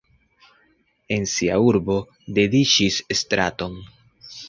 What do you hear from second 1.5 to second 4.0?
urbo dediĉis straton.